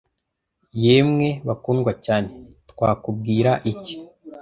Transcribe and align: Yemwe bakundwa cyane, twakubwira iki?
Yemwe 0.83 1.27
bakundwa 1.47 1.91
cyane, 2.05 2.29
twakubwira 2.71 3.51
iki? 3.71 3.95